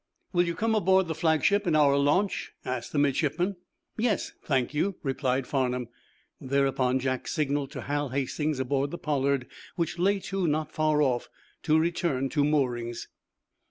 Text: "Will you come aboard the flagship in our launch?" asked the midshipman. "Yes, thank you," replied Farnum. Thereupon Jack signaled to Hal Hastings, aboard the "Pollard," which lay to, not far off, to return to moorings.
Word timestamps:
"Will 0.33 0.47
you 0.47 0.55
come 0.55 0.73
aboard 0.73 1.07
the 1.07 1.13
flagship 1.13 1.67
in 1.67 1.75
our 1.75 1.95
launch?" 1.95 2.53
asked 2.65 2.91
the 2.91 2.97
midshipman. 2.97 3.57
"Yes, 3.97 4.31
thank 4.43 4.73
you," 4.73 4.95
replied 5.03 5.45
Farnum. 5.45 5.89
Thereupon 6.39 6.97
Jack 6.99 7.27
signaled 7.27 7.69
to 7.73 7.81
Hal 7.81 8.09
Hastings, 8.09 8.59
aboard 8.59 8.89
the 8.89 8.97
"Pollard," 8.97 9.45
which 9.75 9.99
lay 9.99 10.17
to, 10.21 10.47
not 10.47 10.71
far 10.71 11.03
off, 11.03 11.29
to 11.61 11.77
return 11.77 12.29
to 12.29 12.43
moorings. 12.43 13.09